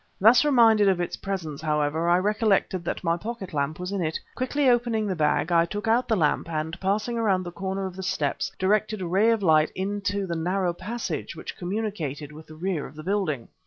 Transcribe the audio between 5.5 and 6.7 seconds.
I took out the lamp,